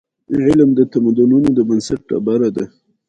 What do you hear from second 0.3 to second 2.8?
علم د تمدنونو د بنسټ ډبره ده.